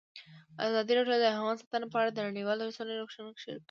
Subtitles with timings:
[0.65, 3.59] ازادي راډیو د حیوان ساتنه په اړه د نړیوالو رسنیو راپورونه شریک کړي.